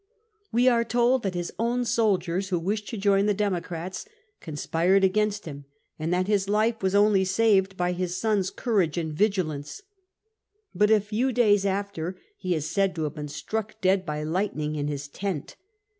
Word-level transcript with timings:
We 0.51 0.67
are 0.67 0.83
told 0.83 1.21
that 1.21 1.35
his 1.35 1.53
own 1.59 1.85
soldiers 1.85 2.49
(who 2.49 2.57
wished 2.57 2.87
to 2.87 2.97
join 2.97 3.27
the 3.27 3.35
Democrats) 3.35 4.07
conspired 4.39 5.03
against 5.03 5.45
him, 5.45 5.65
and 5.99 6.11
that 6.11 6.25
his 6.25 6.49
life 6.49 6.81
was 6.81 6.95
only 6.95 7.23
saved 7.23 7.77
by 7.77 7.91
his 7.91 8.17
son's 8.17 8.49
courage 8.49 8.97
and 8.97 9.13
vigilance. 9.13 9.83
But 10.73 10.89
a 10.89 10.99
few 11.01 11.31
days 11.31 11.67
after 11.67 12.17
he 12.35 12.55
is 12.55 12.67
said 12.67 12.95
to 12.95 13.03
have 13.03 13.13
been 13.13 13.27
struck 13.27 13.79
dead 13.79 14.03
by 14.03 14.23
lightning 14.23 14.75
in 14.75 14.87
his 14.87 15.07
tent. 15.07 15.55